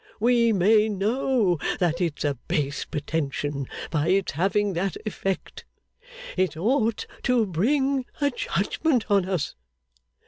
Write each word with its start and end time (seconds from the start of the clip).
We 0.19 0.51
may 0.51 0.89
know 0.89 1.59
that 1.77 2.01
it's 2.01 2.25
a 2.25 2.33
base 2.47 2.85
pretension 2.85 3.67
by 3.91 4.07
its 4.07 4.31
having 4.31 4.73
that 4.73 4.97
effect. 5.05 5.63
It 6.35 6.57
ought 6.57 7.05
to 7.21 7.45
bring 7.45 8.05
a 8.19 8.31
judgment 8.31 9.05
on 9.11 9.29
us. 9.29 9.53